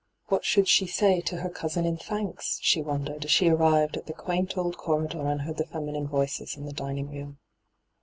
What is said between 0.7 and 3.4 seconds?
say to her cousin in thanks? she wondered, as